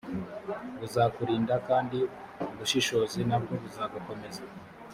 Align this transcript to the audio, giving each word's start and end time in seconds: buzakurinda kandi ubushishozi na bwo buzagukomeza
buzakurinda 0.79 1.55
kandi 1.67 1.97
ubushishozi 2.53 3.19
na 3.29 3.37
bwo 3.41 3.53
buzagukomeza 3.63 4.43